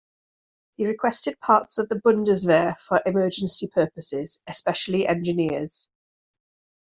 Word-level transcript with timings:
He 0.77 0.87
requested 0.87 1.39
parts 1.41 1.77
of 1.77 1.87
the 1.87 1.93
Bundeswehr 2.01 2.75
for 2.79 3.03
emergency 3.05 3.67
purposes, 3.67 4.41
especially 4.47 5.05
engineers. 5.05 5.89